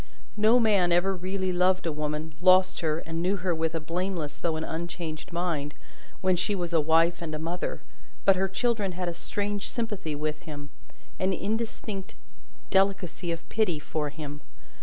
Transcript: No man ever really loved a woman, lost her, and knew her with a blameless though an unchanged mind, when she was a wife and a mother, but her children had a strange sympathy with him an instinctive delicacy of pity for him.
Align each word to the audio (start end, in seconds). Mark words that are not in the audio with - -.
No 0.35 0.59
man 0.59 0.91
ever 0.91 1.15
really 1.15 1.53
loved 1.53 1.85
a 1.85 1.91
woman, 1.91 2.33
lost 2.41 2.79
her, 2.79 2.97
and 3.05 3.21
knew 3.21 3.35
her 3.35 3.53
with 3.53 3.75
a 3.75 3.79
blameless 3.79 4.39
though 4.39 4.55
an 4.55 4.63
unchanged 4.63 5.31
mind, 5.31 5.75
when 6.21 6.35
she 6.35 6.55
was 6.55 6.73
a 6.73 6.81
wife 6.81 7.21
and 7.21 7.35
a 7.35 7.37
mother, 7.37 7.83
but 8.25 8.35
her 8.35 8.47
children 8.47 8.93
had 8.93 9.07
a 9.09 9.13
strange 9.13 9.69
sympathy 9.69 10.15
with 10.15 10.41
him 10.41 10.71
an 11.19 11.33
instinctive 11.33 12.17
delicacy 12.71 13.31
of 13.31 13.47
pity 13.49 13.77
for 13.77 14.09
him. 14.09 14.41